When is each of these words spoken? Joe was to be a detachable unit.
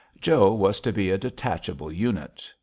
Joe 0.19 0.51
was 0.51 0.79
to 0.79 0.91
be 0.91 1.11
a 1.11 1.17
detachable 1.19 1.91
unit. 1.91 2.49